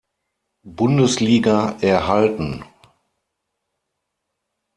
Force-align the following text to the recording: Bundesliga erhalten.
Bundesliga 0.63 1.77
erhalten. 1.81 2.63